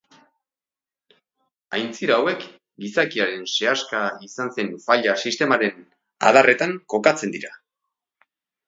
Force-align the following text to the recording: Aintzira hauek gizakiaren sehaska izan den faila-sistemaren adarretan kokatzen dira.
Aintzira 1.79 2.15
hauek 2.21 2.47
gizakiaren 2.85 3.45
sehaska 3.53 4.03
izan 4.31 4.51
den 4.59 4.75
faila-sistemaren 4.89 5.87
adarretan 6.33 6.79
kokatzen 6.97 7.39
dira. 7.39 7.59